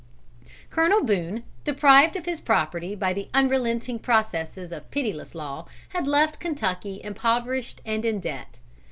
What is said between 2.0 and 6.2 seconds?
of his property by the unrelenting processes of pitiless law, had